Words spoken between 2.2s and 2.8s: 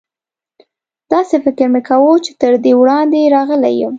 چې تر دې